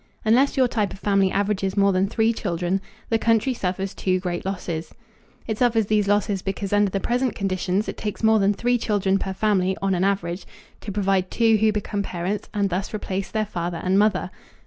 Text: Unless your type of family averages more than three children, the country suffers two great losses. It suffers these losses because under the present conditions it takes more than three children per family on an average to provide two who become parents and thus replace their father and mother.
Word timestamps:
Unless 0.25 0.57
your 0.57 0.67
type 0.67 0.93
of 0.93 0.97
family 0.99 1.31
averages 1.31 1.77
more 1.77 1.91
than 1.91 2.07
three 2.07 2.33
children, 2.33 2.81
the 3.09 3.19
country 3.19 3.53
suffers 3.53 3.93
two 3.93 4.19
great 4.19 4.43
losses. 4.45 4.95
It 5.45 5.59
suffers 5.59 5.85
these 5.85 6.07
losses 6.07 6.41
because 6.41 6.73
under 6.73 6.89
the 6.89 6.99
present 6.99 7.35
conditions 7.35 7.87
it 7.87 7.97
takes 7.97 8.23
more 8.23 8.39
than 8.39 8.51
three 8.55 8.79
children 8.79 9.19
per 9.19 9.31
family 9.33 9.77
on 9.79 9.93
an 9.93 10.03
average 10.03 10.47
to 10.79 10.91
provide 10.91 11.29
two 11.29 11.57
who 11.57 11.71
become 11.71 12.01
parents 12.01 12.49
and 12.51 12.71
thus 12.71 12.95
replace 12.95 13.29
their 13.29 13.45
father 13.45 13.77
and 13.77 13.99
mother. 13.99 14.31